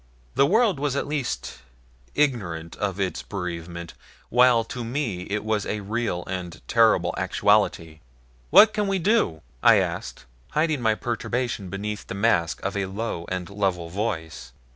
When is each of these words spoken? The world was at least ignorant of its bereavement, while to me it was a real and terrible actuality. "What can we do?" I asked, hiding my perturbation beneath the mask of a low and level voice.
The 0.33 0.47
world 0.47 0.79
was 0.79 0.95
at 0.95 1.05
least 1.05 1.59
ignorant 2.15 2.75
of 2.77 2.99
its 2.99 3.21
bereavement, 3.21 3.93
while 4.29 4.63
to 4.63 4.83
me 4.83 5.27
it 5.29 5.45
was 5.45 5.63
a 5.67 5.81
real 5.81 6.23
and 6.25 6.59
terrible 6.67 7.13
actuality. 7.19 7.99
"What 8.49 8.73
can 8.73 8.87
we 8.87 8.97
do?" 8.97 9.43
I 9.61 9.75
asked, 9.75 10.25
hiding 10.53 10.81
my 10.81 10.95
perturbation 10.95 11.69
beneath 11.69 12.07
the 12.07 12.15
mask 12.15 12.63
of 12.63 12.75
a 12.75 12.87
low 12.87 13.27
and 13.29 13.47
level 13.47 13.89
voice. 13.89 14.53